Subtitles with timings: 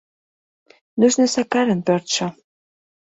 [0.99, 2.27] Нужна Сакарын пӧртшӧ.